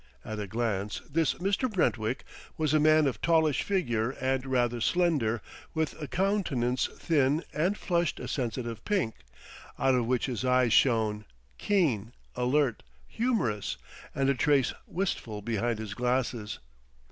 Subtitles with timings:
[0.25, 1.71] At a glance, this Mr.
[1.71, 2.23] Brentwick
[2.57, 5.43] was a man of tallish figure and rather slender;
[5.75, 9.13] with a countenance thin and flushed a sensitive pink,
[9.77, 11.25] out of which his eyes shone,
[11.59, 13.77] keen, alert, humorous,
[14.15, 16.57] and a trace wistful behind his glasses.